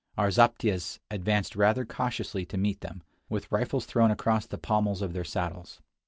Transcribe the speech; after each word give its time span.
Our 0.17 0.29
zaptiehs 0.31 0.97
advanced 1.11 1.55
rather 1.55 1.85
cautiously 1.85 2.43
to 2.47 2.57
meet 2.57 2.81
them, 2.81 3.03
with 3.29 3.51
rifles 3.51 3.85
thrown 3.85 4.09
across 4.09 4.47
the 4.47 4.57
pommels 4.57 5.03
of 5.03 5.13
their 5.13 5.23
saddles. 5.23 5.79